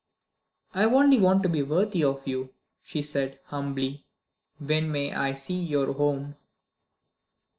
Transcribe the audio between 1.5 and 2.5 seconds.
worthy of